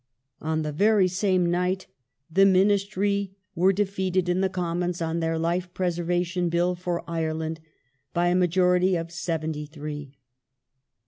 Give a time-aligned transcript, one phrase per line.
[0.41, 1.85] On the very same night
[2.27, 7.07] the Ministry were defeated in the Defeat of Commons on their Life Preservation Bill for
[7.07, 7.59] Ireland
[8.11, 10.15] by a majority ^^^l'^ of seventy three.